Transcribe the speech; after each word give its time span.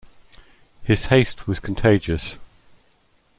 His 0.81 1.05
haste 1.05 1.47
was 1.47 1.59
contagious. 1.59 2.39